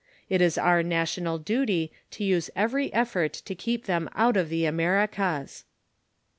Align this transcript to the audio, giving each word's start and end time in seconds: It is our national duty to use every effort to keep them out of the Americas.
It 0.31 0.41
is 0.41 0.57
our 0.57 0.81
national 0.81 1.37
duty 1.37 1.91
to 2.09 2.23
use 2.23 2.49
every 2.55 2.91
effort 2.91 3.33
to 3.33 3.53
keep 3.53 3.85
them 3.85 4.09
out 4.15 4.35
of 4.35 4.49
the 4.49 4.65
Americas. 4.65 5.63